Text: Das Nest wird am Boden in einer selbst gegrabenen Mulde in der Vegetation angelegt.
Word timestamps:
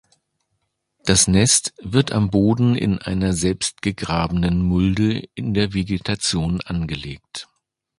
Das 1.05 1.27
Nest 1.27 1.75
wird 1.79 2.11
am 2.11 2.31
Boden 2.31 2.75
in 2.75 2.97
einer 2.97 3.33
selbst 3.33 3.83
gegrabenen 3.83 4.59
Mulde 4.59 5.27
in 5.35 5.53
der 5.53 5.75
Vegetation 5.75 6.59
angelegt. 6.61 7.47